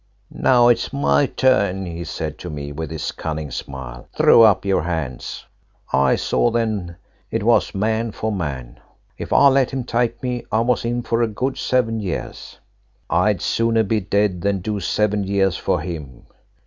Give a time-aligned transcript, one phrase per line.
[0.31, 4.07] "'Now it's my turn,' he said to me with his cunning smile.
[4.15, 5.45] Throw up your hands.'
[5.93, 6.95] "I saw then
[7.29, 8.79] it was man for man.
[9.19, 12.57] If I let him take me I was in for a good seven years.
[13.11, 16.25] I'd sooner be dead than do seven years for him.